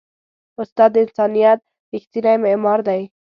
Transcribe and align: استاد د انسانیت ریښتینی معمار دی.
استاد 0.61 0.89
د 0.93 0.97
انسانیت 1.05 1.59
ریښتینی 1.93 2.35
معمار 2.43 2.79
دی. 2.87 3.01